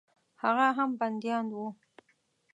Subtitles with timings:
[0.43, 1.67] هغه هم بندیان وه.